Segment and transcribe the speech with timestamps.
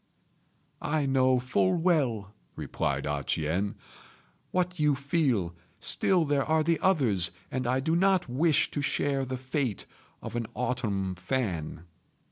[0.81, 3.75] "I know full well," replied A ch'ien,
[4.49, 9.25] "what you feel; still there are the others, and I do not wish to share
[9.25, 9.85] the fate
[10.23, 11.83] of an autumn fan."